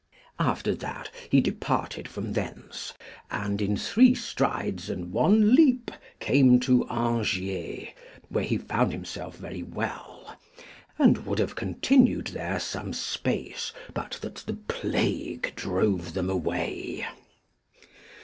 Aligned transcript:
After 0.39 0.73
that 0.73 1.11
he 1.29 1.41
departed 1.41 2.07
from 2.07 2.33
thence, 2.33 2.95
and 3.29 3.61
in 3.61 3.77
three 3.77 4.15
strides 4.15 4.89
and 4.89 5.11
one 5.11 5.53
leap 5.53 5.91
came 6.19 6.59
to 6.61 6.87
Angiers, 6.89 7.89
where 8.27 8.43
he 8.43 8.57
found 8.57 8.93
himself 8.93 9.37
very 9.37 9.61
well, 9.61 10.35
and 10.97 11.27
would 11.27 11.37
have 11.37 11.53
continued 11.55 12.25
there 12.25 12.59
some 12.59 12.93
space, 12.93 13.71
but 13.93 14.17
that 14.23 14.37
the 14.47 14.55
plague 14.55 15.53
drove 15.55 16.15
them 16.15 16.31
away. 16.31 17.05